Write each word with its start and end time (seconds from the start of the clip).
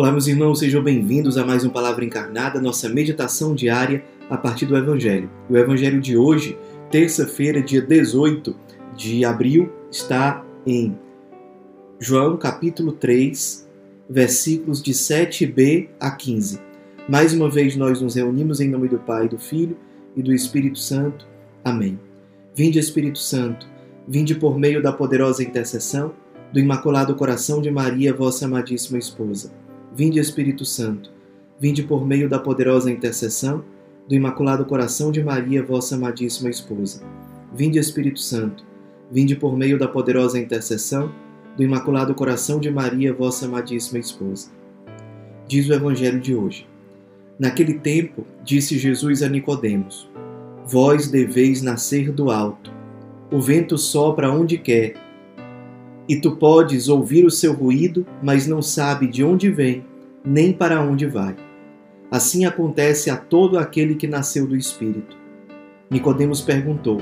Olá, 0.00 0.10
meus 0.10 0.26
irmãos, 0.26 0.60
sejam 0.60 0.82
bem-vindos 0.82 1.36
a 1.36 1.44
mais 1.44 1.62
um 1.62 1.68
Palavra 1.68 2.02
Encarnada, 2.02 2.58
nossa 2.58 2.88
meditação 2.88 3.54
diária 3.54 4.02
a 4.30 4.36
partir 4.38 4.64
do 4.64 4.74
Evangelho. 4.74 5.28
O 5.46 5.54
Evangelho 5.54 6.00
de 6.00 6.16
hoje, 6.16 6.56
terça-feira, 6.90 7.60
dia 7.60 7.82
18 7.82 8.56
de 8.96 9.26
abril, 9.26 9.70
está 9.90 10.42
em 10.66 10.98
João 11.98 12.38
capítulo 12.38 12.92
3, 12.92 13.68
versículos 14.08 14.82
de 14.82 14.92
7b 14.92 15.90
a 16.00 16.10
15. 16.10 16.58
Mais 17.06 17.34
uma 17.34 17.50
vez 17.50 17.76
nós 17.76 18.00
nos 18.00 18.14
reunimos 18.14 18.58
em 18.58 18.70
nome 18.70 18.88
do 18.88 18.98
Pai, 18.98 19.28
do 19.28 19.38
Filho 19.38 19.76
e 20.16 20.22
do 20.22 20.32
Espírito 20.32 20.78
Santo. 20.78 21.26
Amém. 21.62 22.00
Vinde, 22.54 22.78
Espírito 22.78 23.18
Santo, 23.18 23.68
vinde 24.08 24.34
por 24.34 24.58
meio 24.58 24.82
da 24.82 24.94
poderosa 24.94 25.42
intercessão 25.42 26.14
do 26.50 26.58
Imaculado 26.58 27.14
Coração 27.14 27.60
de 27.60 27.70
Maria, 27.70 28.14
vossa 28.14 28.46
amadíssima 28.46 28.96
esposa. 28.96 29.60
Vinde, 29.92 30.20
Espírito 30.20 30.64
Santo, 30.64 31.10
vinde 31.58 31.82
por 31.82 32.06
meio 32.06 32.28
da 32.28 32.38
poderosa 32.38 32.90
intercessão 32.90 33.64
do 34.08 34.14
Imaculado 34.14 34.64
Coração 34.64 35.10
de 35.10 35.22
Maria, 35.22 35.62
vossa 35.62 35.96
amadíssima 35.96 36.48
esposa. 36.48 37.02
Vinde, 37.52 37.78
Espírito 37.78 38.20
Santo, 38.20 38.64
vinde 39.10 39.34
por 39.34 39.56
meio 39.56 39.78
da 39.78 39.88
poderosa 39.88 40.38
intercessão 40.38 41.12
do 41.56 41.62
Imaculado 41.62 42.14
Coração 42.14 42.60
de 42.60 42.70
Maria, 42.70 43.12
vossa 43.12 43.46
amadíssima 43.46 43.98
esposa. 43.98 44.50
Diz 45.48 45.68
o 45.68 45.74
Evangelho 45.74 46.20
de 46.20 46.34
hoje. 46.34 46.66
Naquele 47.38 47.74
tempo, 47.74 48.24
disse 48.44 48.78
Jesus 48.78 49.22
a 49.22 49.28
Nicodemos: 49.28 50.08
Vós 50.64 51.08
deveis 51.08 51.62
nascer 51.62 52.12
do 52.12 52.30
alto. 52.30 52.72
O 53.32 53.40
vento 53.40 53.76
sopra 53.76 54.30
onde 54.30 54.56
quer 54.56 54.94
e 56.10 56.16
tu 56.16 56.32
podes 56.32 56.88
ouvir 56.88 57.24
o 57.24 57.30
seu 57.30 57.52
ruído, 57.52 58.04
mas 58.20 58.44
não 58.44 58.60
sabe 58.60 59.06
de 59.06 59.22
onde 59.22 59.48
vem, 59.48 59.84
nem 60.24 60.52
para 60.52 60.80
onde 60.80 61.06
vai. 61.06 61.34
Assim 62.10 62.44
acontece 62.44 63.10
a 63.10 63.16
todo 63.16 63.58
aquele 63.58 63.94
que 63.94 64.06
nasceu 64.06 64.46
do 64.46 64.56
Espírito. 64.56 65.16
Nicodemos 65.90 66.40
perguntou: 66.40 66.98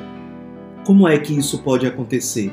Como 0.87 1.09
é 1.09 1.19
que 1.19 1.37
isso 1.37 1.63
pode 1.63 1.87
acontecer? 1.87 2.53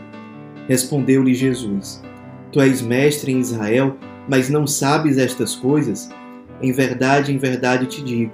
Respondeu-lhe 0.67 1.33
Jesus: 1.33 2.03
Tu 2.51 2.61
és 2.61 2.81
mestre 2.81 3.31
em 3.31 3.39
Israel, 3.39 3.95
mas 4.29 4.49
não 4.49 4.65
sabes 4.65 5.17
estas 5.17 5.55
coisas? 5.55 6.09
Em 6.61 6.71
verdade, 6.71 7.33
em 7.33 7.37
verdade 7.37 7.87
te 7.87 8.01
digo: 8.01 8.33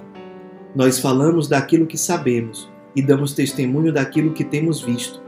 Nós 0.74 0.98
falamos 0.98 1.48
daquilo 1.48 1.86
que 1.86 1.98
sabemos 1.98 2.70
e 2.94 3.02
damos 3.02 3.34
testemunho 3.34 3.92
daquilo 3.92 4.32
que 4.32 4.44
temos 4.44 4.80
visto 4.80 5.22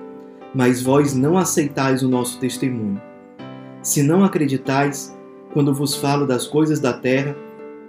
mas 0.54 0.80
vós 0.80 1.14
não 1.14 1.36
aceitais 1.36 2.02
o 2.02 2.08
nosso 2.08 2.38
testemunho. 2.38 3.02
Se 3.82 4.02
não 4.02 4.22
acreditais, 4.22 5.14
quando 5.54 5.72
vos 5.72 5.94
falo 5.94 6.26
das 6.26 6.46
coisas 6.46 6.80
da 6.80 6.92
terra, 6.92 7.34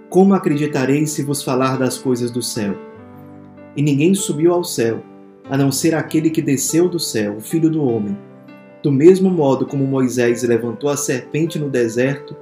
como 0.08 0.32
acreditareis 0.34 1.10
se 1.10 1.22
vos 1.24 1.42
falar 1.42 1.76
das 1.76 1.98
coisas 1.98 2.30
do 2.30 2.40
céu? 2.40 2.76
E 3.76 3.82
ninguém 3.82 4.14
subiu 4.14 4.54
ao 4.54 4.62
céu, 4.62 5.02
a 5.50 5.56
não 5.58 5.72
ser 5.72 5.94
aquele 5.94 6.30
que 6.30 6.40
desceu 6.40 6.88
do 6.88 7.00
céu, 7.00 7.36
o 7.36 7.40
Filho 7.40 7.68
do 7.68 7.84
Homem. 7.84 8.16
Do 8.82 8.92
mesmo 8.92 9.28
modo 9.28 9.66
como 9.66 9.84
Moisés 9.84 10.44
levantou 10.44 10.88
a 10.88 10.96
serpente 10.96 11.58
no 11.58 11.68
deserto, 11.68 12.36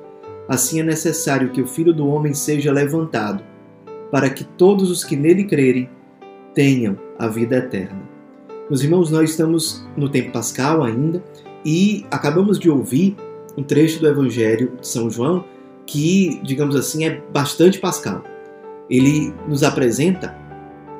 assim 0.47 0.81
é 0.81 0.83
necessário 0.83 1.51
que 1.51 1.63
o 1.63 1.67
Filho 1.67 1.95
do 1.95 2.07
Homem 2.07 2.35
seja 2.35 2.71
levantado, 2.71 3.43
para 4.11 4.29
que 4.29 4.45
todos 4.45 4.91
os 4.91 5.03
que 5.03 5.17
nele 5.17 5.45
crerem 5.45 5.89
tenham 6.53 6.99
a 7.19 7.27
vida 7.27 7.57
eterna. 7.57 8.03
Meus 8.69 8.83
irmãos, 8.83 9.11
nós 9.11 9.31
estamos 9.31 9.87
no 9.97 10.09
tempo 10.09 10.33
pascal 10.33 10.85
ainda 10.85 11.25
e 11.65 12.05
acabamos 12.11 12.59
de 12.59 12.71
ouvir 12.71 13.17
um 13.57 13.63
trecho 13.63 14.01
do 14.01 14.09
Evangelho 14.09 14.73
de 14.81 14.87
São 14.87 15.11
João 15.11 15.45
que, 15.87 16.41
digamos 16.43 16.77
assim, 16.77 17.05
é 17.05 17.21
bastante 17.33 17.79
pascal. 17.79 18.25
Ele 18.89 19.33
nos 19.49 19.63
apresenta 19.63 20.35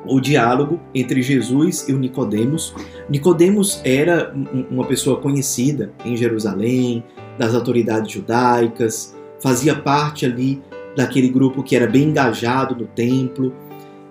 o 0.07 0.19
diálogo 0.19 0.79
entre 0.93 1.21
Jesus 1.21 1.87
e 1.89 1.93
o 1.93 1.97
Nicodemos. 1.97 2.73
Nicodemos 3.09 3.81
era 3.83 4.33
uma 4.69 4.85
pessoa 4.85 5.19
conhecida 5.19 5.91
em 6.03 6.15
Jerusalém, 6.15 7.03
das 7.37 7.53
autoridades 7.55 8.11
judaicas, 8.11 9.15
fazia 9.41 9.75
parte 9.75 10.25
ali 10.25 10.61
daquele 10.95 11.27
grupo 11.27 11.63
que 11.63 11.75
era 11.75 11.87
bem 11.87 12.03
engajado 12.03 12.75
no 12.75 12.85
templo. 12.85 13.53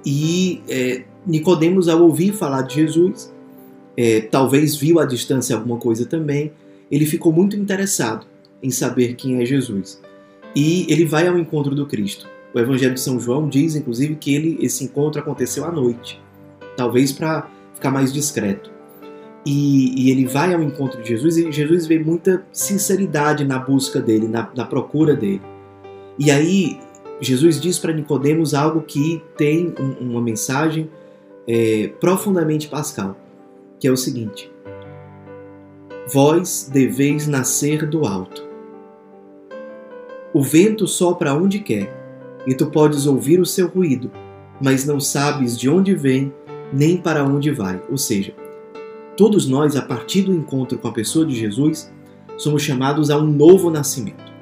E 0.04 0.62
é, 0.68 1.04
Nicodemos, 1.26 1.88
ao 1.88 2.02
ouvir 2.02 2.32
falar 2.32 2.62
de 2.62 2.74
Jesus, 2.74 3.32
é, 3.96 4.20
talvez 4.20 4.76
viu 4.76 4.98
à 4.98 5.06
distância 5.06 5.56
alguma 5.56 5.78
coisa 5.78 6.04
também, 6.04 6.52
ele 6.90 7.06
ficou 7.06 7.32
muito 7.32 7.56
interessado 7.56 8.26
em 8.62 8.70
saber 8.70 9.14
quem 9.14 9.40
é 9.40 9.44
Jesus. 9.44 10.00
E 10.54 10.86
ele 10.88 11.04
vai 11.04 11.26
ao 11.26 11.38
encontro 11.38 11.74
do 11.74 11.86
Cristo. 11.86 12.28
O 12.54 12.58
Evangelho 12.58 12.94
de 12.94 13.00
São 13.00 13.18
João 13.18 13.48
diz, 13.48 13.74
inclusive, 13.74 14.14
que 14.14 14.34
ele, 14.34 14.58
esse 14.60 14.84
encontro 14.84 15.20
aconteceu 15.20 15.64
à 15.64 15.72
noite, 15.72 16.22
talvez 16.76 17.12
para 17.12 17.50
ficar 17.74 17.90
mais 17.90 18.12
discreto. 18.12 18.70
E, 19.44 20.06
e, 20.06 20.10
ele 20.10 20.26
vai 20.26 20.54
ao 20.54 20.62
encontro 20.62 21.02
de 21.02 21.08
Jesus 21.08 21.36
e 21.36 21.52
Jesus 21.52 21.86
vê 21.86 21.98
muita 21.98 22.46
sinceridade 22.50 23.44
na 23.44 23.58
busca 23.58 24.00
dele, 24.00 24.26
na, 24.26 24.48
na 24.56 24.64
procura 24.64 25.14
dele. 25.14 25.42
E 26.18 26.30
aí 26.30 26.80
Jesus 27.20 27.60
diz 27.60 27.78
para 27.78 27.92
Nicodemos 27.92 28.54
algo 28.54 28.80
que 28.80 29.22
tem 29.36 29.74
um, 29.78 30.12
uma 30.12 30.22
mensagem 30.22 30.88
é, 31.46 31.88
profundamente 32.00 32.68
pascal 32.68 33.16
que 33.84 33.88
é 33.88 33.92
o 33.92 33.96
seguinte: 33.98 34.50
Vós 36.12 36.70
deveis 36.72 37.26
nascer 37.26 37.86
do 37.86 38.06
alto. 38.06 38.43
O 40.34 40.42
vento 40.42 40.88
sopra 40.88 41.32
onde 41.32 41.60
quer, 41.60 41.96
e 42.44 42.56
tu 42.56 42.66
podes 42.66 43.06
ouvir 43.06 43.38
o 43.38 43.46
seu 43.46 43.68
ruído, 43.68 44.10
mas 44.60 44.84
não 44.84 44.98
sabes 44.98 45.56
de 45.56 45.70
onde 45.70 45.94
vem 45.94 46.34
nem 46.72 46.96
para 46.96 47.24
onde 47.24 47.52
vai. 47.52 47.80
Ou 47.88 47.96
seja, 47.96 48.34
todos 49.16 49.46
nós, 49.48 49.76
a 49.76 49.82
partir 49.82 50.22
do 50.22 50.34
encontro 50.34 50.76
com 50.76 50.88
a 50.88 50.92
pessoa 50.92 51.24
de 51.24 51.36
Jesus, 51.36 51.94
somos 52.36 52.62
chamados 52.62 53.10
a 53.10 53.16
um 53.16 53.26
novo 53.28 53.70
nascimento, 53.70 54.32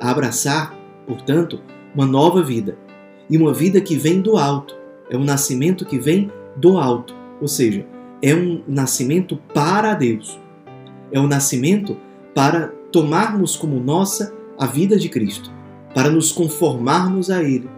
a 0.00 0.10
abraçar, 0.10 0.74
portanto, 1.06 1.60
uma 1.94 2.06
nova 2.06 2.42
vida, 2.42 2.78
e 3.28 3.36
uma 3.36 3.52
vida 3.52 3.82
que 3.82 3.96
vem 3.96 4.22
do 4.22 4.38
alto. 4.38 4.74
É 5.10 5.16
um 5.16 5.24
nascimento 5.24 5.84
que 5.84 5.98
vem 5.98 6.30
do 6.56 6.78
alto, 6.78 7.14
ou 7.38 7.48
seja, 7.48 7.86
é 8.22 8.34
um 8.34 8.62
nascimento 8.66 9.36
para 9.52 9.92
Deus. 9.92 10.40
É 11.12 11.20
um 11.20 11.26
nascimento 11.26 11.98
para 12.34 12.68
tomarmos 12.90 13.56
como 13.56 13.78
nossa 13.78 14.32
a 14.58 14.66
vida 14.66 14.96
de 14.96 15.08
Cristo, 15.08 15.50
para 15.94 16.10
nos 16.10 16.32
conformarmos 16.32 17.30
a 17.30 17.42
Ele, 17.42 17.68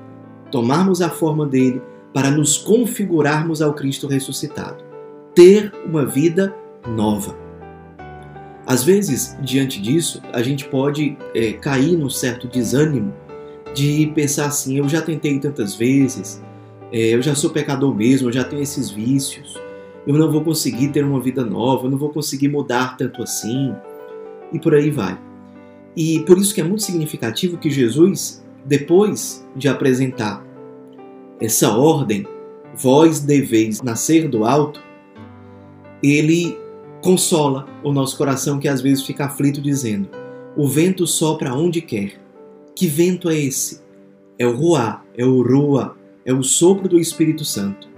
tomarmos 0.50 1.03
a 1.03 1.09
forma 1.09 1.47
dele, 1.47 1.81
para 2.12 2.31
nos 2.31 2.56
configurarmos 2.56 3.60
ao 3.60 3.75
Cristo 3.75 4.06
ressuscitado. 4.06 4.84
Ter 5.34 5.72
uma 5.84 6.06
vida 6.06 6.54
nova. 6.88 7.37
Às 8.66 8.82
vezes, 8.82 9.37
diante 9.42 9.81
disso, 9.81 10.22
a 10.32 10.42
gente 10.42 10.64
pode 10.64 11.16
é, 11.34 11.53
cair 11.53 11.97
num 11.97 12.10
certo 12.10 12.48
desânimo 12.48 13.12
de 13.75 14.10
pensar 14.14 14.47
assim: 14.47 14.78
eu 14.78 14.88
já 14.88 15.03
tentei 15.03 15.38
tantas 15.38 15.76
vezes, 15.76 16.43
é, 16.91 17.14
eu 17.14 17.22
já 17.22 17.34
sou 17.34 17.50
pecador 17.50 17.94
mesmo, 17.94 18.28
eu 18.28 18.32
já 18.32 18.43
tenho 18.43 18.62
esses 18.62 18.91
vícios, 18.91 19.60
eu 20.06 20.14
não 20.14 20.32
vou 20.32 20.43
conseguir 20.43 20.88
ter 20.88 21.04
uma 21.04 21.20
vida 21.20 21.44
nova, 21.44 21.87
eu 21.87 21.91
não 21.91 21.98
vou 21.98 22.10
conseguir 22.10 22.48
mudar 22.48 22.97
tanto 22.97 23.22
assim, 23.22 23.75
e 24.53 24.58
por 24.58 24.75
aí 24.75 24.91
vai. 24.91 25.19
E 25.97 26.21
por 26.21 26.39
isso 26.39 26.55
que 26.55 26.61
é 26.61 26.65
muito 26.65 26.83
significativo 26.83 27.57
que 27.57 27.71
Jesus, 27.71 28.45
depois 28.65 29.47
de 29.57 29.69
apresentar 29.69 30.45
essa 31.41 31.77
ordem, 31.77 32.27
vós 32.75 33.21
deveis 33.21 33.81
nascer 33.83 34.29
do 34.29 34.45
alto, 34.45 34.83
ele 36.03 36.59
consola 37.03 37.67
o 37.82 37.93
nosso 37.93 38.17
coração 38.17 38.59
que 38.59 38.69
às 38.69 38.82
vezes 38.82 39.05
fica 39.05 39.25
aflito 39.25 39.61
dizendo: 39.61 40.09
o 40.56 40.69
vento 40.69 41.06
sopra 41.06 41.55
onde 41.55 41.81
quer. 41.81 42.20
Que 42.75 42.87
vento 42.87 43.31
é 43.31 43.38
esse? 43.38 43.81
É 44.38 44.47
o 44.47 44.55
Ruá, 44.55 45.03
é 45.17 45.25
o 45.25 45.41
Rua, 45.41 45.97
é 46.26 46.32
o 46.32 46.43
sopro 46.43 46.88
do 46.88 47.00
Espírito 47.00 47.43
Santo 47.43 47.97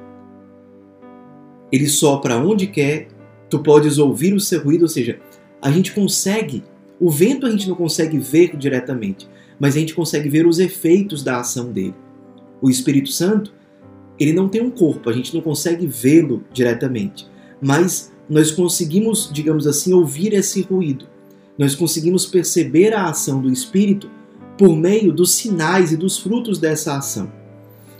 ele 1.70 1.86
sopra 1.86 2.36
onde 2.36 2.66
quer, 2.66 3.08
tu 3.48 3.60
podes 3.60 3.98
ouvir 3.98 4.34
o 4.34 4.40
seu 4.40 4.62
ruído, 4.62 4.82
ou 4.82 4.88
seja, 4.88 5.20
a 5.60 5.70
gente 5.70 5.92
consegue, 5.92 6.64
o 7.00 7.10
vento 7.10 7.46
a 7.46 7.50
gente 7.50 7.68
não 7.68 7.76
consegue 7.76 8.18
ver 8.18 8.56
diretamente, 8.56 9.28
mas 9.58 9.76
a 9.76 9.78
gente 9.78 9.94
consegue 9.94 10.28
ver 10.28 10.46
os 10.46 10.58
efeitos 10.58 11.22
da 11.22 11.38
ação 11.38 11.70
dele. 11.72 11.94
O 12.60 12.68
Espírito 12.68 13.10
Santo, 13.10 13.52
ele 14.18 14.32
não 14.32 14.48
tem 14.48 14.60
um 14.60 14.70
corpo, 14.70 15.08
a 15.08 15.12
gente 15.12 15.34
não 15.34 15.40
consegue 15.40 15.86
vê-lo 15.86 16.44
diretamente, 16.52 17.28
mas 17.60 18.12
nós 18.28 18.50
conseguimos, 18.50 19.30
digamos 19.32 19.66
assim, 19.66 19.92
ouvir 19.92 20.32
esse 20.32 20.62
ruído. 20.62 21.06
Nós 21.56 21.74
conseguimos 21.74 22.26
perceber 22.26 22.92
a 22.92 23.06
ação 23.06 23.40
do 23.40 23.50
Espírito 23.50 24.10
por 24.56 24.76
meio 24.76 25.12
dos 25.12 25.32
sinais 25.32 25.92
e 25.92 25.96
dos 25.96 26.18
frutos 26.18 26.58
dessa 26.58 26.96
ação. 26.96 27.32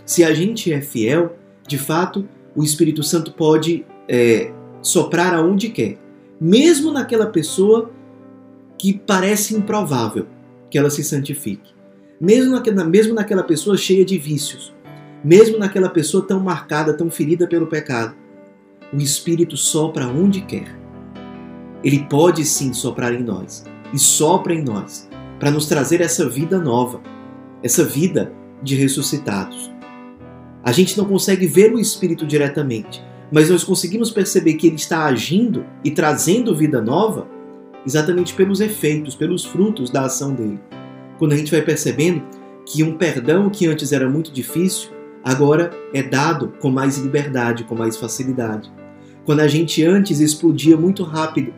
Se 0.05 0.23
a 0.23 0.33
gente 0.33 0.71
é 0.71 0.81
fiel, 0.81 1.37
de 1.67 1.77
fato, 1.77 2.27
o 2.55 2.63
Espírito 2.63 3.01
Santo 3.01 3.31
pode 3.31 3.85
é, 4.07 4.51
soprar 4.81 5.33
aonde 5.33 5.69
quer, 5.69 5.97
mesmo 6.39 6.91
naquela 6.91 7.27
pessoa 7.27 7.91
que 8.79 8.93
parece 8.97 9.55
improvável 9.55 10.25
que 10.71 10.77
ela 10.77 10.89
se 10.89 11.03
santifique. 11.03 11.77
mesmo 12.19 12.51
naquela, 12.51 12.83
mesmo 12.83 13.13
naquela 13.13 13.43
pessoa 13.43 13.77
cheia 13.77 14.03
de 14.03 14.17
vícios, 14.17 14.73
mesmo 15.23 15.57
naquela 15.57 15.89
pessoa 15.89 16.25
tão 16.25 16.39
marcada, 16.39 16.93
tão 16.93 17.11
ferida 17.11 17.47
pelo 17.47 17.67
pecado, 17.67 18.15
o 18.93 18.97
Espírito 18.97 19.55
sopra 19.55 20.07
onde 20.07 20.41
quer. 20.41 20.77
Ele 21.83 22.05
pode 22.09 22.43
sim 22.45 22.73
soprar 22.73 23.13
em 23.13 23.23
nós 23.23 23.65
e 23.93 23.99
sopra 23.99 24.53
em 24.53 24.63
nós 24.63 25.09
para 25.39 25.51
nos 25.51 25.67
trazer 25.67 26.01
essa 26.01 26.27
vida 26.27 26.59
nova, 26.59 27.01
essa 27.63 27.83
vida 27.83 28.33
de 28.61 28.75
ressuscitados. 28.75 29.71
A 30.63 30.71
gente 30.71 30.97
não 30.97 31.05
consegue 31.05 31.47
ver 31.47 31.73
o 31.73 31.79
Espírito 31.79 32.25
diretamente, 32.25 33.01
mas 33.31 33.49
nós 33.49 33.63
conseguimos 33.63 34.11
perceber 34.11 34.55
que 34.55 34.67
ele 34.67 34.75
está 34.75 35.05
agindo 35.05 35.65
e 35.83 35.91
trazendo 35.91 36.55
vida 36.55 36.81
nova 36.81 37.27
exatamente 37.85 38.33
pelos 38.33 38.61
efeitos, 38.61 39.15
pelos 39.15 39.45
frutos 39.45 39.89
da 39.89 40.03
ação 40.03 40.33
dele. 40.33 40.59
Quando 41.17 41.33
a 41.33 41.37
gente 41.37 41.51
vai 41.51 41.61
percebendo 41.61 42.23
que 42.65 42.83
um 42.83 42.97
perdão 42.97 43.49
que 43.49 43.67
antes 43.67 43.91
era 43.91 44.09
muito 44.09 44.31
difícil, 44.31 44.89
agora 45.23 45.71
é 45.93 46.03
dado 46.03 46.53
com 46.59 46.69
mais 46.69 46.97
liberdade, 46.97 47.63
com 47.63 47.75
mais 47.75 47.97
facilidade. 47.97 48.71
Quando 49.25 49.41
a 49.41 49.47
gente 49.47 49.83
antes 49.83 50.19
explodia 50.19 50.77
muito 50.77 51.03
rápido 51.03 51.53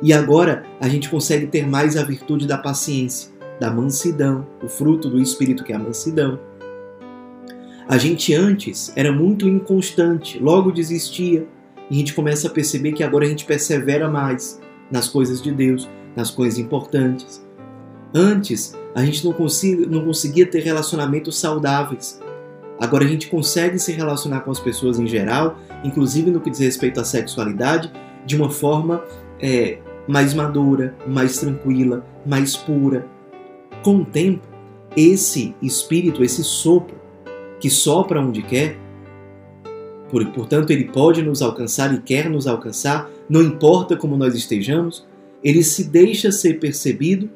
e 0.00 0.12
agora 0.12 0.64
a 0.80 0.88
gente 0.88 1.08
consegue 1.08 1.46
ter 1.46 1.66
mais 1.66 1.96
a 1.96 2.04
virtude 2.04 2.46
da 2.46 2.58
paciência, 2.58 3.30
da 3.60 3.70
mansidão, 3.70 4.46
o 4.62 4.68
fruto 4.68 5.08
do 5.08 5.20
Espírito 5.20 5.62
que 5.62 5.72
é 5.72 5.76
a 5.76 5.78
mansidão. 5.78 6.38
A 7.88 7.98
gente 7.98 8.34
antes 8.34 8.92
era 8.96 9.12
muito 9.12 9.48
inconstante, 9.48 10.38
logo 10.38 10.72
desistia, 10.72 11.46
e 11.90 11.94
a 11.94 11.98
gente 11.98 12.14
começa 12.14 12.46
a 12.46 12.50
perceber 12.50 12.92
que 12.92 13.02
agora 13.02 13.24
a 13.24 13.28
gente 13.28 13.44
persevera 13.44 14.08
mais 14.08 14.61
nas 14.92 15.08
coisas 15.08 15.42
de 15.42 15.50
Deus, 15.50 15.88
nas 16.14 16.30
coisas 16.30 16.58
importantes. 16.58 17.44
Antes, 18.14 18.76
a 18.94 19.02
gente 19.04 19.24
não 19.24 19.32
conseguia, 19.32 19.86
não 19.86 20.04
conseguia 20.04 20.46
ter 20.46 20.60
relacionamentos 20.60 21.40
saudáveis. 21.40 22.20
Agora 22.78 23.04
a 23.04 23.08
gente 23.08 23.28
consegue 23.28 23.78
se 23.78 23.92
relacionar 23.92 24.40
com 24.40 24.50
as 24.50 24.60
pessoas 24.60 24.98
em 24.98 25.06
geral, 25.06 25.56
inclusive 25.82 26.30
no 26.30 26.40
que 26.40 26.50
diz 26.50 26.60
respeito 26.60 27.00
à 27.00 27.04
sexualidade, 27.04 27.90
de 28.26 28.36
uma 28.36 28.50
forma 28.50 29.02
é, 29.40 29.78
mais 30.06 30.34
madura, 30.34 30.94
mais 31.06 31.38
tranquila, 31.38 32.04
mais 32.26 32.56
pura. 32.56 33.06
Com 33.82 33.98
o 33.98 34.04
tempo, 34.04 34.46
esse 34.96 35.54
espírito, 35.62 36.22
esse 36.22 36.44
sopro, 36.44 36.96
que 37.58 37.70
sopra 37.70 38.20
onde 38.20 38.42
quer, 38.42 38.76
portanto, 40.26 40.70
ele 40.70 40.84
pode 40.84 41.22
nos 41.22 41.40
alcançar 41.40 41.94
e 41.94 42.00
quer 42.00 42.28
nos 42.28 42.46
alcançar, 42.46 43.10
não 43.28 43.40
importa 43.40 43.96
como 43.96 44.16
nós 44.16 44.34
estejamos, 44.34 45.06
ele 45.42 45.62
se 45.62 45.84
deixa 45.84 46.30
ser 46.30 46.60
percebido 46.60 47.30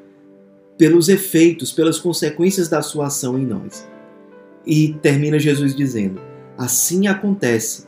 pelos 0.77 1.09
efeitos, 1.09 1.73
pelas 1.73 1.99
consequências 1.99 2.69
da 2.69 2.83
sua 2.83 3.07
ação 3.07 3.39
em 3.39 3.47
nós. 3.47 3.89
E 4.67 4.95
termina 5.01 5.39
Jesus 5.39 5.75
dizendo: 5.75 6.21
Assim 6.59 7.07
acontece 7.07 7.87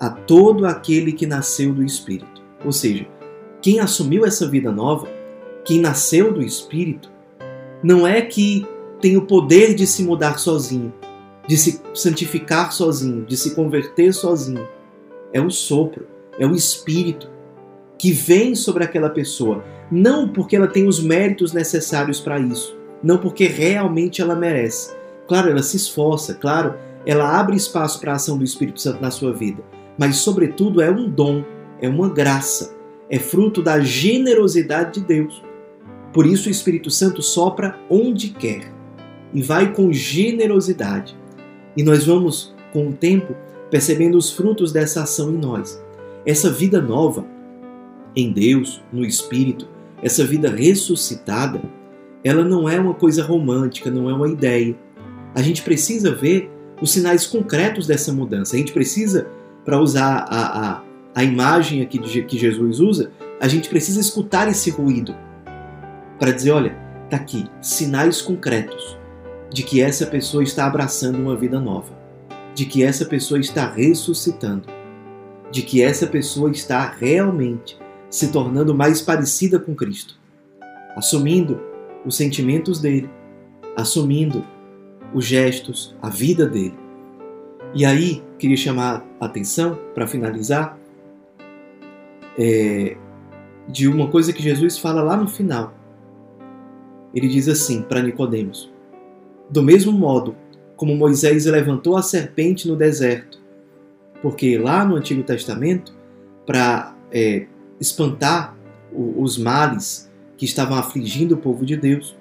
a 0.00 0.10
todo 0.10 0.66
aquele 0.66 1.12
que 1.12 1.26
nasceu 1.26 1.72
do 1.72 1.84
Espírito. 1.84 2.42
Ou 2.64 2.72
seja, 2.72 3.06
quem 3.62 3.80
assumiu 3.80 4.24
essa 4.26 4.48
vida 4.48 4.70
nova, 4.70 5.08
quem 5.64 5.80
nasceu 5.80 6.32
do 6.32 6.42
Espírito, 6.42 7.10
não 7.82 8.06
é 8.06 8.20
que 8.22 8.66
tem 9.00 9.16
o 9.16 9.22
poder 9.22 9.74
de 9.74 9.86
se 9.86 10.02
mudar 10.02 10.38
sozinho, 10.38 10.92
de 11.46 11.56
se 11.56 11.80
santificar 11.94 12.72
sozinho, 12.72 13.24
de 13.24 13.36
se 13.36 13.54
converter 13.54 14.12
sozinho. 14.12 14.66
É 15.32 15.40
o 15.40 15.50
sopro, 15.50 16.06
é 16.38 16.46
o 16.46 16.54
Espírito 16.54 17.30
que 17.98 18.12
vem 18.12 18.54
sobre 18.54 18.84
aquela 18.84 19.08
pessoa, 19.08 19.64
não 19.90 20.28
porque 20.28 20.56
ela 20.56 20.66
tem 20.66 20.86
os 20.86 21.00
méritos 21.00 21.52
necessários 21.52 22.20
para 22.20 22.38
isso, 22.38 22.76
não 23.02 23.18
porque 23.18 23.46
realmente 23.46 24.20
ela 24.20 24.34
merece. 24.34 24.94
Claro, 25.26 25.50
ela 25.50 25.62
se 25.62 25.76
esforça, 25.76 26.34
claro, 26.34 26.74
ela 27.06 27.38
abre 27.38 27.56
espaço 27.56 28.00
para 28.00 28.12
a 28.12 28.16
ação 28.16 28.36
do 28.36 28.44
Espírito 28.44 28.80
Santo 28.80 29.00
na 29.00 29.10
sua 29.10 29.32
vida, 29.32 29.62
mas, 29.98 30.16
sobretudo, 30.16 30.82
é 30.82 30.90
um 30.90 31.08
dom, 31.08 31.42
é 31.80 31.88
uma 31.88 32.08
graça 32.08 32.76
é 33.08 33.18
fruto 33.18 33.62
da 33.62 33.80
generosidade 33.80 35.00
de 35.00 35.06
Deus. 35.06 35.42
Por 36.12 36.26
isso 36.26 36.48
o 36.48 36.52
Espírito 36.52 36.90
Santo 36.90 37.22
sopra 37.22 37.78
onde 37.90 38.30
quer 38.30 38.72
e 39.32 39.42
vai 39.42 39.72
com 39.72 39.92
generosidade. 39.92 41.16
E 41.76 41.82
nós 41.82 42.04
vamos, 42.04 42.54
com 42.72 42.88
o 42.88 42.92
tempo, 42.92 43.34
percebendo 43.70 44.16
os 44.16 44.30
frutos 44.30 44.72
dessa 44.72 45.02
ação 45.02 45.30
em 45.30 45.38
nós. 45.38 45.82
Essa 46.24 46.50
vida 46.50 46.80
nova 46.80 47.24
em 48.14 48.32
Deus, 48.32 48.82
no 48.92 49.04
Espírito, 49.04 49.68
essa 50.02 50.24
vida 50.24 50.48
ressuscitada, 50.48 51.60
ela 52.24 52.44
não 52.44 52.68
é 52.68 52.78
uma 52.80 52.94
coisa 52.94 53.22
romântica, 53.22 53.90
não 53.90 54.08
é 54.08 54.14
uma 54.14 54.28
ideia. 54.28 54.74
A 55.34 55.42
gente 55.42 55.62
precisa 55.62 56.14
ver 56.14 56.50
os 56.80 56.90
sinais 56.90 57.26
concretos 57.26 57.86
dessa 57.86 58.12
mudança. 58.12 58.56
A 58.56 58.58
gente 58.58 58.72
precisa, 58.72 59.28
para 59.64 59.78
usar 59.78 60.26
a, 60.28 60.72
a 60.72 60.86
a 61.16 61.24
imagem 61.24 61.80
aqui 61.80 61.98
de, 61.98 62.22
que 62.24 62.36
Jesus 62.36 62.78
usa, 62.78 63.10
a 63.40 63.48
gente 63.48 63.70
precisa 63.70 63.98
escutar 63.98 64.48
esse 64.48 64.68
ruído 64.68 65.16
para 66.18 66.30
dizer, 66.30 66.50
olha, 66.50 66.76
tá 67.08 67.16
aqui 67.16 67.46
sinais 67.62 68.20
concretos 68.20 68.98
de 69.50 69.62
que 69.62 69.80
essa 69.80 70.06
pessoa 70.06 70.42
está 70.42 70.66
abraçando 70.66 71.18
uma 71.18 71.36
vida 71.36 71.60
nova, 71.60 71.92
de 72.54 72.66
que 72.66 72.82
essa 72.82 73.04
pessoa 73.04 73.38
está 73.38 73.68
ressuscitando, 73.68 74.64
de 75.50 75.62
que 75.62 75.82
essa 75.82 76.06
pessoa 76.06 76.50
está 76.50 76.88
realmente 76.88 77.78
se 78.10 78.32
tornando 78.32 78.74
mais 78.74 79.00
parecida 79.00 79.58
com 79.58 79.74
Cristo, 79.74 80.18
assumindo 80.96 81.60
os 82.04 82.16
sentimentos 82.16 82.80
dele, 82.80 83.10
assumindo 83.76 84.44
os 85.12 85.24
gestos, 85.24 85.94
a 86.00 86.08
vida 86.08 86.46
dele. 86.46 86.74
E 87.74 87.84
aí, 87.84 88.22
queria 88.38 88.56
chamar 88.56 89.04
a 89.20 89.26
atenção, 89.26 89.78
para 89.94 90.06
finalizar, 90.06 90.78
é, 92.38 92.96
de 93.68 93.88
uma 93.88 94.08
coisa 94.08 94.32
que 94.32 94.42
Jesus 94.42 94.78
fala 94.78 95.02
lá 95.02 95.16
no 95.16 95.28
final. 95.28 95.74
Ele 97.14 97.28
diz 97.28 97.48
assim 97.48 97.82
para 97.82 98.02
Nicodemos: 98.02 98.72
Do 99.48 99.62
mesmo 99.62 99.92
modo 99.92 100.34
como 100.76 100.94
Moisés 100.94 101.46
levantou 101.46 101.96
a 101.96 102.02
serpente 102.02 102.68
no 102.68 102.76
deserto, 102.76 103.40
porque 104.20 104.58
lá 104.58 104.84
no 104.84 104.96
Antigo 104.96 105.22
Testamento, 105.22 105.94
para 106.44 106.94
é, 107.10 107.46
espantar 107.80 108.56
o, 108.92 109.22
os 109.22 109.38
males 109.38 110.10
que 110.36 110.44
estavam 110.44 110.76
afligindo 110.76 111.34
o 111.34 111.38
povo 111.38 111.64
de 111.64 111.76
Deus, 111.76 112.16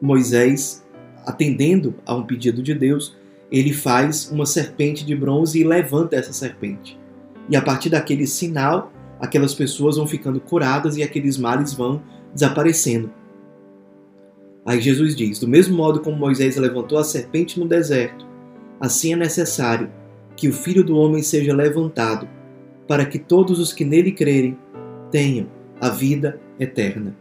Moisés, 0.00 0.84
atendendo 1.26 1.94
a 2.04 2.14
um 2.14 2.22
pedido 2.22 2.62
de 2.62 2.74
Deus, 2.74 3.16
ele 3.50 3.72
faz 3.72 4.30
uma 4.30 4.46
serpente 4.46 5.04
de 5.04 5.14
bronze 5.14 5.60
e 5.60 5.64
levanta 5.64 6.16
essa 6.16 6.32
serpente. 6.32 6.98
E 7.48 7.56
a 7.56 7.62
partir 7.62 7.90
daquele 7.90 8.26
sinal, 8.26 8.92
aquelas 9.20 9.54
pessoas 9.54 9.96
vão 9.96 10.06
ficando 10.06 10.40
curadas 10.40 10.96
e 10.96 11.02
aqueles 11.02 11.38
males 11.38 11.72
vão 11.72 12.02
desaparecendo. 12.32 13.10
Aí 14.64 14.80
Jesus 14.80 15.14
diz: 15.14 15.38
Do 15.38 15.48
mesmo 15.48 15.76
modo 15.76 16.00
como 16.00 16.16
Moisés 16.16 16.56
levantou 16.56 16.98
a 16.98 17.04
serpente 17.04 17.60
no 17.60 17.68
deserto, 17.68 18.26
assim 18.80 19.12
é 19.12 19.16
necessário 19.16 19.90
que 20.36 20.48
o 20.48 20.52
Filho 20.52 20.82
do 20.82 20.96
Homem 20.96 21.22
seja 21.22 21.54
levantado, 21.54 22.28
para 22.88 23.04
que 23.04 23.18
todos 23.18 23.58
os 23.58 23.72
que 23.72 23.84
nele 23.84 24.12
crerem 24.12 24.58
tenham 25.10 25.46
a 25.80 25.88
vida 25.88 26.40
eterna. 26.58 27.14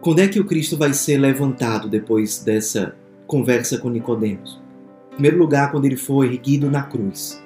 Quando 0.00 0.20
é 0.20 0.28
que 0.28 0.40
o 0.40 0.44
Cristo 0.44 0.76
vai 0.76 0.92
ser 0.92 1.18
levantado 1.18 1.88
depois 1.88 2.38
dessa 2.38 2.94
conversa 3.26 3.78
com 3.78 3.90
Nicodemos? 3.90 4.60
Em 5.12 5.14
primeiro 5.14 5.38
lugar, 5.38 5.72
quando 5.72 5.84
ele 5.84 5.96
for 5.96 6.24
erguido 6.24 6.70
na 6.70 6.82
cruz. 6.82 7.42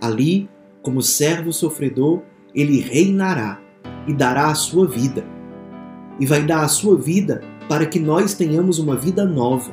Ali, 0.00 0.48
como 0.80 1.02
servo 1.02 1.52
sofredor, 1.52 2.22
ele 2.54 2.80
reinará 2.80 3.60
e 4.06 4.14
dará 4.14 4.46
a 4.46 4.54
sua 4.54 4.86
vida. 4.86 5.26
E 6.20 6.24
vai 6.24 6.46
dar 6.46 6.62
a 6.62 6.68
sua 6.68 6.96
vida 6.96 7.42
para 7.68 7.86
que 7.86 7.98
nós 8.00 8.34
tenhamos 8.34 8.78
uma 8.78 8.96
vida 8.96 9.24
nova, 9.24 9.72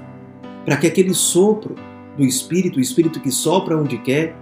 para 0.65 0.77
que 0.77 0.87
aquele 0.87 1.13
sopro 1.13 1.75
do 2.17 2.23
Espírito, 2.23 2.77
o 2.77 2.81
Espírito 2.81 3.19
que 3.19 3.31
sopra 3.31 3.77
onde 3.77 3.97
quer 3.97 4.35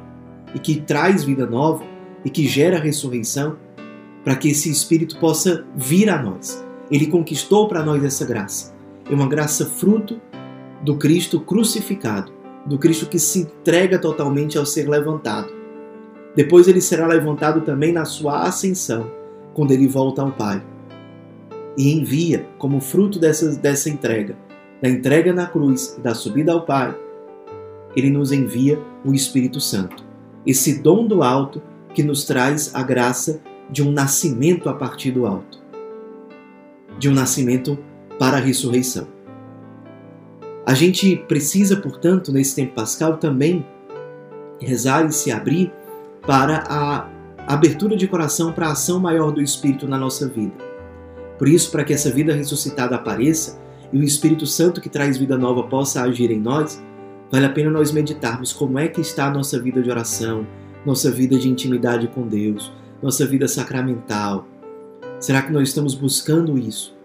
e 0.54 0.60
que 0.60 0.82
traz 0.82 1.24
vida 1.24 1.46
nova 1.46 1.84
e 2.24 2.30
que 2.30 2.48
gera 2.48 2.80
ressurreição, 2.80 3.58
para 4.24 4.36
que 4.36 4.50
esse 4.50 4.70
Espírito 4.72 5.20
possa 5.20 5.66
vir 5.76 6.10
a 6.10 6.22
nós. 6.22 6.64
Ele 6.90 7.08
conquistou 7.08 7.68
para 7.68 7.84
nós 7.84 8.04
essa 8.04 8.26
graça. 8.26 8.74
É 9.10 9.14
uma 9.14 9.28
graça 9.28 9.66
fruto 9.66 10.22
do 10.82 10.98
Cristo 10.98 11.40
crucificado, 11.40 12.32
do 12.66 12.78
Cristo 12.78 13.08
que 13.08 13.20
se 13.20 13.40
entrega 13.40 14.00
totalmente 14.00 14.58
ao 14.58 14.66
ser 14.66 14.88
levantado 14.88 15.64
depois 16.36 16.68
ele 16.68 16.82
será 16.82 17.06
levantado 17.06 17.62
também 17.62 17.92
na 17.92 18.06
sua 18.06 18.42
ascensão, 18.42 19.12
quando 19.54 19.72
ele 19.72 19.88
volta 19.88 20.22
ao 20.22 20.32
Pai. 20.32 20.64
E 21.77 21.92
envia, 21.92 22.48
como 22.58 22.80
fruto 22.80 23.20
dessa, 23.20 23.56
dessa 23.56 23.89
entrega, 23.89 24.36
da 24.82 24.89
entrega 24.89 25.34
na 25.34 25.48
cruz 25.48 25.98
da 26.03 26.13
subida 26.13 26.51
ao 26.51 26.65
Pai, 26.65 26.96
ele 27.96 28.10
nos 28.10 28.32
envia 28.32 28.80
o 29.06 29.13
Espírito 29.13 29.60
Santo, 29.60 30.03
esse 30.46 30.82
dom 30.82 31.06
do 31.08 31.24
alto 31.24 31.62
que 31.94 32.03
nos 32.03 32.25
traz 32.25 32.74
a 32.74 32.84
graça 32.84 33.42
de 33.70 33.82
um 33.82 33.92
nascimento 33.92 34.70
a 34.70 34.74
partir 34.74 35.12
do 35.12 35.25
alto, 35.25 35.62
de 36.98 37.10
um 37.10 37.13
nascimento 37.13 37.77
para 38.20 38.38
a 38.38 38.39
ressurreição. 38.39 39.08
A 40.65 40.74
gente 40.74 41.15
precisa, 41.27 41.75
portanto, 41.75 42.32
nesse 42.32 42.56
tempo 42.56 42.74
pascal 42.74 43.18
também 43.18 43.65
rezar 44.60 45.06
e 45.06 45.12
se 45.12 45.32
abrir 45.32 45.72
para 46.22 46.63
a 46.68 47.10
abertura 47.48 47.98
de 47.98 48.08
coração 48.08 48.53
para 48.53 48.68
a 48.68 48.72
ação 48.72 49.00
maior 49.00 49.32
do 49.32 49.42
Espírito 49.42 49.88
na 49.88 49.98
nossa 49.98 50.27
vida. 50.27 50.73
Por 51.38 51.48
isso, 51.48 51.72
para 51.72 51.84
que 51.84 51.94
essa 51.94 52.12
vida 52.12 52.34
ressuscitada 52.34 52.96
apareça 52.96 53.60
e 53.92 53.98
o 53.98 54.04
Espírito 54.04 54.46
Santo 54.46 54.82
que 54.82 54.90
traz 54.90 55.18
vida 55.18 55.38
nova 55.38 55.63
possa 55.63 56.02
agir 56.04 56.32
em 56.32 56.40
nós, 56.40 56.82
vale 57.32 57.46
a 57.46 57.50
pena 57.50 57.70
nós 57.70 57.92
meditarmos 57.92 58.54
como 58.54 58.80
é 58.80 58.88
que 58.88 59.02
está 59.02 59.28
a 59.28 59.32
nossa 59.32 59.60
vida 59.60 59.82
de 59.82 59.90
oração, 59.90 60.46
nossa 60.86 61.12
vida 61.12 61.38
de 61.38 61.50
intimidade 61.50 62.08
com 62.08 62.28
Deus, 62.28 62.72
nossa 63.02 63.25
vida 63.25 63.48
sacramental. 63.48 64.48
Será 65.20 65.42
que 65.42 65.52
nós 65.52 65.70
estamos 65.70 65.96
buscando 65.96 66.58
isso? 66.58 66.96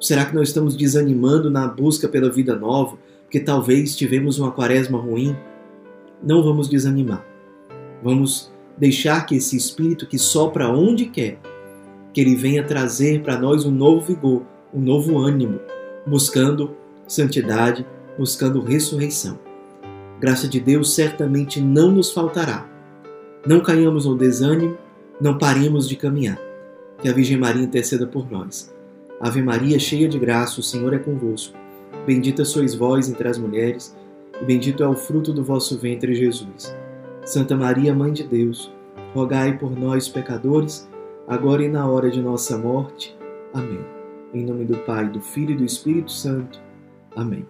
Será 0.00 0.24
que 0.24 0.34
nós 0.34 0.48
estamos 0.48 0.76
desanimando 0.76 1.50
na 1.50 1.66
busca 1.66 2.08
pela 2.08 2.30
vida 2.30 2.56
nova, 2.56 2.98
porque 3.22 3.40
talvez 3.40 3.94
tivemos 3.96 4.38
uma 4.38 4.50
quaresma 4.50 4.98
ruim? 4.98 5.36
Não 6.22 6.42
vamos 6.42 6.68
desanimar. 6.68 7.24
Vamos 8.02 8.52
deixar 8.76 9.24
que 9.24 9.36
esse 9.36 9.56
Espírito 9.56 10.06
que 10.06 10.18
sopra 10.18 10.68
onde 10.68 11.06
quer, 11.06 11.38
que 12.12 12.20
ele 12.20 12.34
venha 12.34 12.64
trazer 12.64 13.22
para 13.22 13.38
nós 13.38 13.64
um 13.64 13.70
novo 13.70 14.06
vigor, 14.06 14.42
um 14.72 14.80
novo 14.80 15.18
ânimo, 15.18 15.60
buscando 16.06 16.76
santidade, 17.06 17.86
buscando 18.18 18.60
ressurreição. 18.60 19.38
Graça 20.20 20.46
de 20.46 20.60
Deus 20.60 20.94
certamente 20.94 21.60
não 21.60 21.90
nos 21.90 22.12
faltará. 22.12 22.68
Não 23.46 23.60
caiamos 23.60 24.06
no 24.06 24.16
desânimo, 24.16 24.78
não 25.20 25.36
paremos 25.36 25.88
de 25.88 25.96
caminhar. 25.96 26.38
Que 27.00 27.08
a 27.08 27.12
Virgem 27.12 27.36
Maria 27.36 27.64
interceda 27.64 28.06
por 28.06 28.30
nós. 28.30 28.72
Ave 29.20 29.42
Maria, 29.42 29.78
cheia 29.78 30.08
de 30.08 30.18
graça, 30.18 30.60
o 30.60 30.62
Senhor 30.62 30.94
é 30.94 30.98
convosco. 30.98 31.56
Bendita 32.06 32.44
sois 32.44 32.74
vós 32.74 33.08
entre 33.08 33.28
as 33.28 33.38
mulheres, 33.38 33.96
e 34.40 34.44
bendito 34.44 34.82
é 34.82 34.88
o 34.88 34.94
fruto 34.94 35.32
do 35.32 35.44
vosso 35.44 35.78
ventre, 35.78 36.14
Jesus. 36.14 36.74
Santa 37.24 37.56
Maria, 37.56 37.94
Mãe 37.94 38.12
de 38.12 38.24
Deus, 38.24 38.72
rogai 39.14 39.56
por 39.56 39.78
nós, 39.78 40.08
pecadores, 40.08 40.88
agora 41.26 41.62
e 41.62 41.68
na 41.68 41.88
hora 41.88 42.10
de 42.10 42.20
nossa 42.20 42.56
morte. 42.58 43.16
Amém. 43.54 43.84
Em 44.34 44.44
nome 44.44 44.64
do 44.64 44.76
Pai, 44.78 45.08
do 45.08 45.20
Filho 45.20 45.52
e 45.52 45.56
do 45.56 45.64
Espírito 45.64 46.10
Santo. 46.10 46.60
Amém. 47.14 47.46